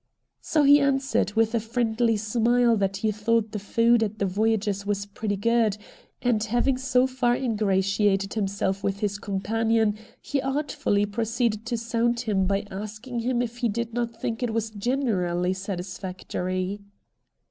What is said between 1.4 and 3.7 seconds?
a friendly smile that lie thought the